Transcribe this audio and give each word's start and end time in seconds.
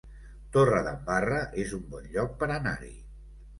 Torredembarra 0.55 1.37
es 1.65 1.77
un 1.81 1.85
bon 1.93 2.11
lloc 2.17 2.35
per 2.43 2.53
anar-hi 2.59 2.93